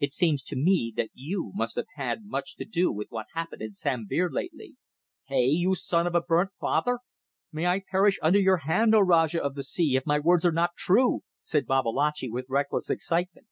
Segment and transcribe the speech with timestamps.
[0.00, 3.62] "It seems to me that you must have had much to do with what happened
[3.62, 4.74] in Sambir lately.
[5.28, 5.44] Hey?
[5.46, 6.98] You son of a burnt father."
[7.52, 10.50] "May I perish under your hand, O Rajah of the sea, if my words are
[10.50, 13.46] not true!" said Babalatchi, with reckless excitement.